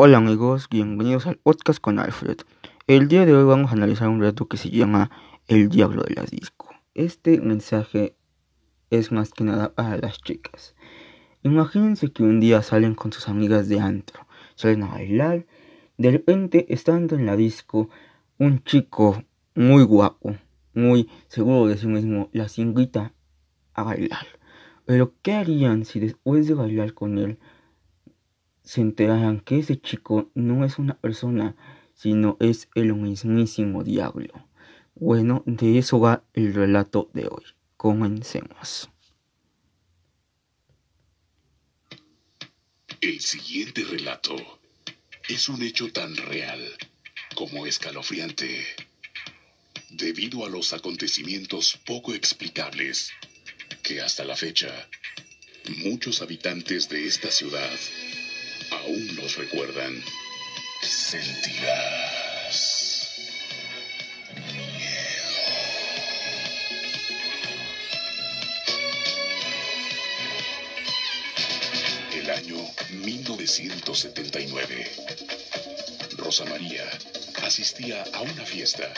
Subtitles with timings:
[0.00, 2.36] Hola amigos, bienvenidos al podcast con Alfred.
[2.86, 5.10] El día de hoy vamos a analizar un reto que se llama
[5.48, 6.68] El Diablo de la Disco.
[6.94, 8.14] Este mensaje
[8.90, 10.76] es más que nada para las chicas.
[11.42, 14.24] Imagínense que un día salen con sus amigas de antro,
[14.54, 15.46] salen a bailar,
[15.96, 17.90] de repente estando en la disco,
[18.38, 19.24] un chico
[19.56, 20.36] muy guapo,
[20.74, 23.14] muy seguro de sí mismo, las invita
[23.74, 24.28] a bailar.
[24.84, 27.40] Pero ¿qué harían si después de bailar con él
[28.68, 31.56] se enteraran que ese chico no es una persona,
[31.94, 34.46] sino es el mismísimo diablo.
[34.94, 37.44] Bueno, de eso va el relato de hoy.
[37.78, 38.90] Comencemos.
[43.00, 44.36] El siguiente relato
[45.30, 46.60] es un hecho tan real
[47.36, 48.66] como escalofriante,
[49.88, 53.12] debido a los acontecimientos poco explicables
[53.82, 54.68] que hasta la fecha
[55.78, 57.78] muchos habitantes de esta ciudad
[58.88, 60.02] aún los recuerdan.
[60.82, 62.08] Sentirás
[64.52, 65.36] miedo.
[72.14, 72.56] El año
[73.04, 74.90] 1979.
[76.16, 76.84] Rosa María
[77.42, 78.90] asistía a una fiesta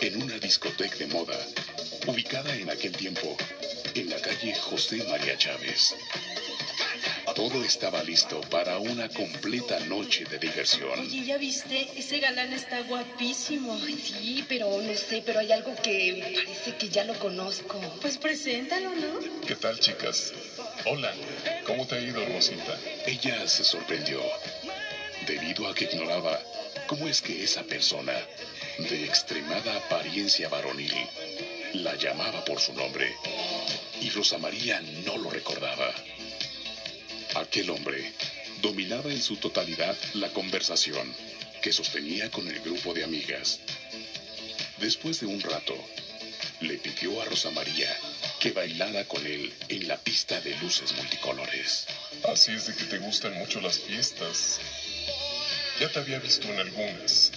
[0.00, 1.38] en una discoteca de moda
[2.06, 3.36] ubicada en aquel tiempo
[3.94, 5.94] en la calle José María Chávez.
[7.34, 11.00] Todo estaba listo para una completa noche de diversión.
[11.00, 11.88] Oye, ¿ya viste?
[11.96, 13.78] Ese galán está guapísimo.
[13.86, 17.80] Ay, sí, pero no sé, pero hay algo que parece que ya lo conozco.
[18.02, 19.18] Pues preséntalo, ¿no?
[19.46, 20.32] ¿Qué tal, chicas?
[20.84, 21.14] Hola,
[21.66, 22.78] ¿cómo te ha ido, Rosita?
[23.06, 24.20] Ella se sorprendió,
[25.26, 26.38] debido a que ignoraba
[26.86, 28.12] cómo es que esa persona,
[28.78, 30.92] de extremada apariencia varonil,
[31.74, 33.14] la llamaba por su nombre.
[34.00, 35.94] Y Rosa María no lo recordaba.
[37.34, 38.12] Aquel hombre
[38.60, 41.14] dominaba en su totalidad la conversación
[41.62, 43.60] que sostenía con el grupo de amigas.
[44.78, 45.74] Después de un rato,
[46.60, 47.88] le pidió a Rosa María
[48.38, 51.86] que bailara con él en la pista de luces multicolores.
[52.24, 54.60] Así es de que te gustan mucho las fiestas.
[55.80, 57.32] Ya te había visto en algunas.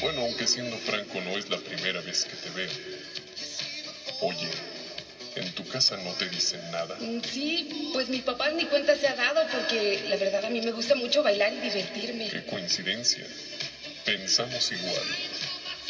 [0.00, 2.70] Bueno, aunque siendo franco no es la primera vez que te veo.
[4.22, 4.48] Oye,
[5.36, 6.96] ¿En tu casa no te dicen nada?
[7.00, 10.60] Mm, sí, pues mi papá ni cuenta se ha dado porque la verdad a mí
[10.60, 12.28] me gusta mucho bailar y divertirme.
[12.28, 13.26] Qué coincidencia.
[14.04, 15.02] Pensamos igual.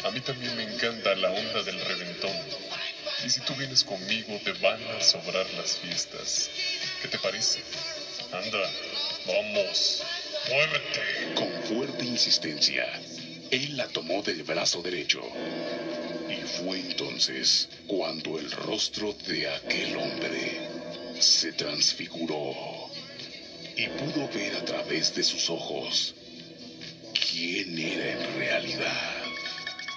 [0.03, 2.35] A mí también me encanta la onda del reventón.
[3.23, 6.49] Y si tú vienes conmigo te van a sobrar las fiestas.
[7.01, 7.59] ¿Qué te parece?
[8.31, 8.69] Anda,
[9.27, 10.01] vamos,
[10.49, 11.33] muévete.
[11.35, 12.87] Con fuerte insistencia,
[13.51, 15.21] él la tomó del brazo derecho
[16.45, 20.59] fue entonces cuando el rostro de aquel hombre
[21.19, 22.89] se transfiguró
[23.75, 26.13] y pudo ver a través de sus ojos
[27.29, 29.23] quién era en realidad.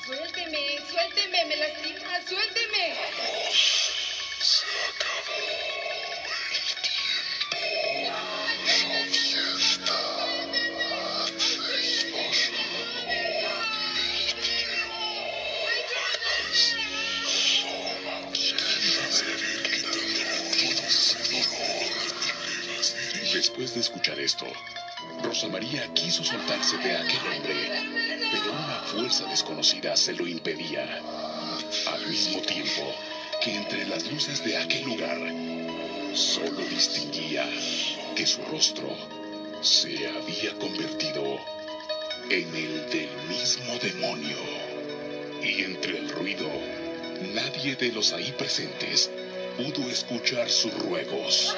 [0.07, 2.95] Suélteme, suélteme, me lastima, suélteme.
[23.81, 24.47] Escuchar esto,
[25.23, 27.55] Rosa María quiso soltarse de aquel hombre,
[28.31, 31.01] pero una fuerza desconocida se lo impedía.
[31.87, 32.95] Al mismo tiempo
[33.43, 35.19] que entre las luces de aquel lugar,
[36.15, 37.49] solo distinguía
[38.17, 38.97] que su rostro
[39.61, 41.39] se había convertido
[42.31, 44.39] en el del mismo demonio.
[45.43, 46.49] Y entre el ruido,
[47.35, 49.11] nadie de los ahí presentes
[49.57, 51.55] pudo escuchar sus ruegos.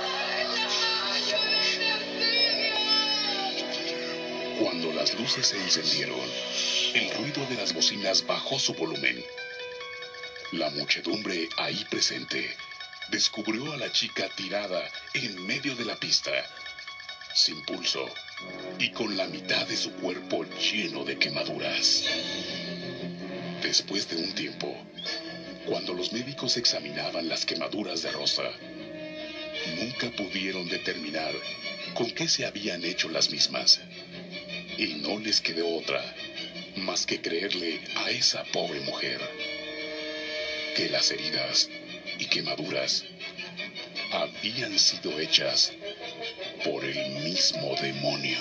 [4.60, 6.20] Cuando las luces se encendieron,
[6.92, 9.24] el ruido de las bocinas bajó su volumen.
[10.52, 12.46] La muchedumbre ahí presente
[13.10, 16.30] descubrió a la chica tirada en medio de la pista,
[17.34, 18.04] sin pulso
[18.78, 22.04] y con la mitad de su cuerpo lleno de quemaduras.
[23.62, 24.76] Después de un tiempo,
[25.64, 28.50] cuando los médicos examinaban las quemaduras de Rosa,
[29.80, 31.32] nunca pudieron determinar
[31.94, 33.80] con qué se habían hecho las mismas
[34.80, 36.02] y no les quedó otra
[36.76, 39.20] más que creerle a esa pobre mujer
[40.74, 41.68] que las heridas
[42.18, 43.04] y quemaduras
[44.10, 45.74] habían sido hechas
[46.64, 48.38] por el mismo demonio.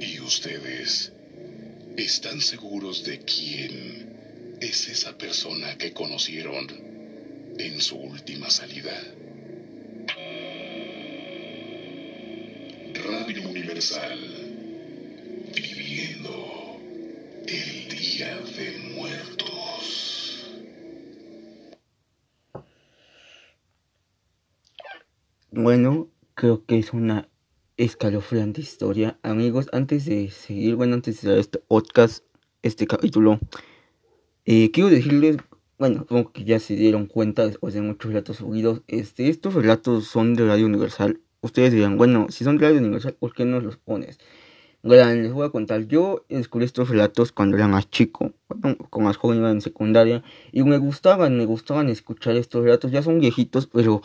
[0.00, 1.12] ¿Y ustedes
[1.98, 6.66] están seguros de quién es esa persona que conocieron
[7.58, 8.98] en su última salida?
[13.10, 14.18] Universal.
[15.52, 16.80] Viviendo
[17.44, 20.46] el Día de Muertos.
[25.50, 27.28] Bueno, creo que es una
[27.76, 29.18] escalofriante historia.
[29.22, 32.24] Amigos, antes de seguir, bueno, antes de este podcast,
[32.62, 33.40] este capítulo,
[34.44, 35.38] eh, quiero decirles,
[35.78, 40.06] bueno, como que ya se dieron cuenta después de muchos relatos subidos, este, estos relatos
[40.06, 41.20] son de Radio Universal.
[41.42, 44.18] Ustedes dirán, bueno, si son de Radio Universal, ¿por qué no los pones?
[44.82, 49.04] Bueno, les voy a contar, yo descubrí estos relatos cuando era más chico, bueno, con
[49.04, 50.22] más joven iba en secundaria,
[50.52, 54.02] y me gustaban, me gustaban escuchar estos relatos, ya son viejitos, pero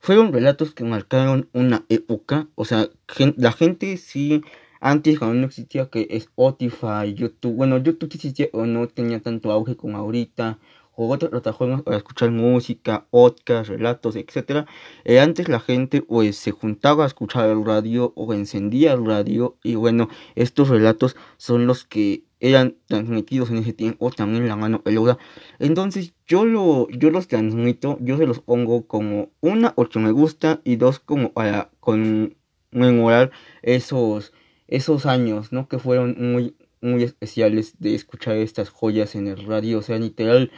[0.00, 2.88] fueron relatos que marcaron una época, o sea,
[3.36, 4.42] la gente sí,
[4.80, 9.76] antes cuando no existía que Spotify, YouTube, bueno, YouTube existía o no tenía tanto auge
[9.76, 10.58] como ahorita,
[10.98, 14.66] o otras plataformas para escuchar música, podcast, relatos, etc.
[15.04, 19.56] Eh, antes la gente pues se juntaba a escuchar el radio o encendía el radio
[19.62, 24.82] y bueno, estos relatos son los que eran transmitidos en ese tiempo también la mano
[24.82, 25.18] peluda.
[25.60, 30.60] Entonces yo lo, yo los transmito, yo se los pongo como una porque me gusta
[30.64, 33.30] y dos como para conmemorar
[33.62, 34.32] esos,
[34.66, 35.68] esos años, ¿no?
[35.68, 39.78] Que fueron muy, muy especiales de escuchar estas joyas en el radio.
[39.78, 40.50] O sea, literal,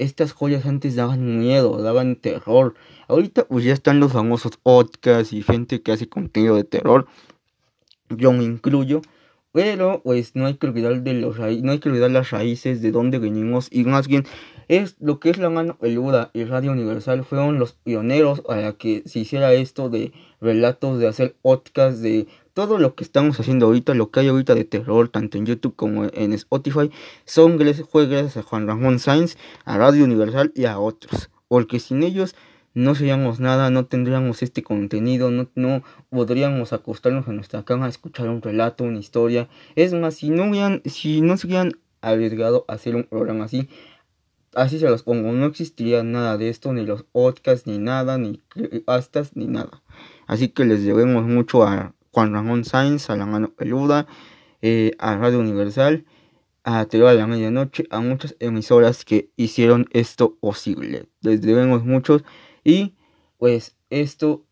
[0.00, 2.74] estas joyas antes daban miedo, daban terror.
[3.06, 7.06] Ahorita pues ya están los famosos podcasts y gente que hace contenido de terror.
[8.08, 9.02] Yo me incluyo.
[9.52, 12.92] Pero pues no hay que olvidar de los no hay que olvidar las raíces de
[12.92, 14.24] dónde venimos y más bien
[14.68, 19.02] es lo que es la mano peluda y Radio Universal fueron los pioneros para que
[19.06, 23.94] se hiciera esto de relatos, de hacer podcasts, de todo lo que estamos haciendo ahorita,
[23.94, 26.90] lo que hay ahorita de terror, tanto en YouTube como en Spotify,
[27.24, 27.58] son
[27.88, 32.34] fue gracias a Juan Ramón Sainz, a Radio Universal y a otros, porque sin ellos
[32.74, 37.88] no seríamos nada, no tendríamos este contenido, no, no podríamos acostarnos en nuestra cama a
[37.88, 39.48] escuchar un relato, una historia.
[39.74, 43.68] Es más, si no hubieran, si no se hubieran arriesgado a hacer un programa así,
[44.54, 48.40] así se los pongo, no existiría nada de esto, ni los podcasts, ni nada, ni
[48.84, 49.82] pastas, ni nada.
[50.26, 54.06] Así que les debemos mucho a Juan Ramón Sainz, a la mano peluda,
[54.62, 56.04] eh, a Radio Universal,
[56.64, 61.08] a Teo a la Medianoche, a muchas emisoras que hicieron esto posible.
[61.22, 62.24] Les debemos muchos
[62.64, 62.94] y
[63.38, 64.44] pues esto,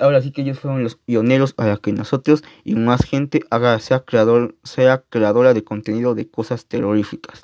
[0.00, 4.00] ahora sí que ellos fueron los pioneros para que nosotros y más gente haga, sea,
[4.00, 7.42] creador, sea creadora de contenido de cosas terroríficas.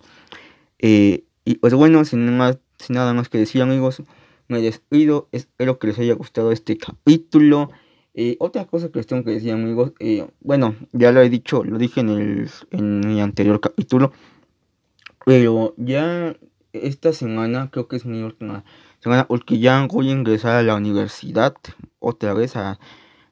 [0.79, 4.03] Eh, y pues bueno, sin, más, sin nada más que decir amigos,
[4.49, 5.29] me despido.
[5.33, 7.71] Espero que les haya gustado este capítulo.
[8.15, 11.65] Eh, otra cosa que les tengo que decir amigos, eh, bueno, ya lo he dicho,
[11.65, 14.13] lo dije en el, en mi anterior capítulo,
[15.27, 16.37] pero ya
[16.73, 18.65] esta semana creo que es mi última
[19.29, 21.55] porque ya voy a ingresar a la universidad
[21.99, 22.79] otra vez a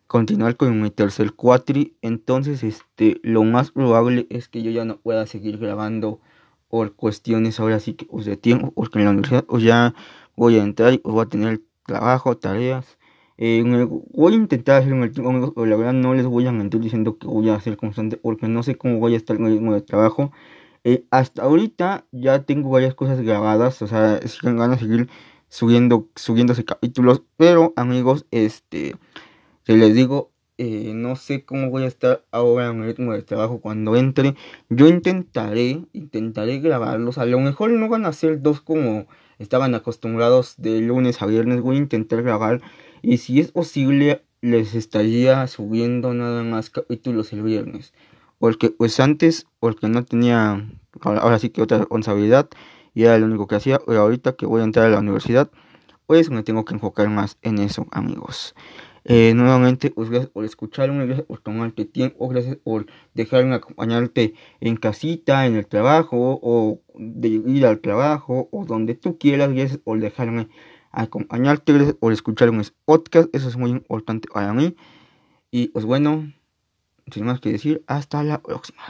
[0.06, 1.96] continuar con mi tercer cuatri.
[2.02, 6.20] Entonces, este, lo más probable es que yo ya no pueda seguir grabando
[6.68, 9.94] por cuestiones ahora sí que pues, de tiempo, porque en la universidad pues, ya
[10.36, 12.98] voy a entrar pues, voy a tener trabajo, tareas.
[13.44, 13.64] Eh,
[14.12, 17.26] voy a intentar hacer un pero la verdad no les voy a mentir diciendo que
[17.26, 19.80] voy a ser constante porque no sé cómo voy a estar en el ritmo de
[19.80, 20.30] trabajo.
[20.84, 25.08] Eh, hasta ahorita ya tengo varias cosas grabadas, o sea, si ganas de seguir
[25.48, 27.22] subiendo, subiéndose capítulos.
[27.36, 28.94] Pero amigos, este,
[29.64, 33.22] se les digo, eh, no sé cómo voy a estar ahora en el ritmo de
[33.22, 34.34] trabajo cuando entre.
[34.68, 37.18] Yo intentaré, intentaré grabarlos.
[37.18, 39.06] A lo mejor no van a ser dos como
[39.38, 41.60] estaban acostumbrados de lunes a viernes.
[41.60, 42.60] Voy a intentar grabar.
[43.02, 47.92] Y si es posible, les estaría subiendo nada más capítulos el viernes.
[48.38, 50.68] Porque pues antes, porque no tenía
[51.02, 52.48] ahora sí que otra responsabilidad
[52.94, 53.80] y era lo único que hacía.
[53.86, 55.50] Pero ahorita que voy a entrar a la universidad,
[56.06, 58.54] pues me tengo que enfocar más en eso, amigos.
[59.04, 64.76] Eh, nuevamente, pues gracias por escucharme, gracias por tomarte tiempo, gracias por dejarme acompañarte en
[64.76, 69.98] casita, en el trabajo, o de ir al trabajo, o donde tú quieras, gracias por
[69.98, 70.48] dejarme
[70.92, 74.76] acompañarte, gracias por escuchar mis podcast, eso es muy importante para mí.
[75.50, 76.32] Y pues bueno,
[77.10, 78.82] sin más que decir, hasta la próxima.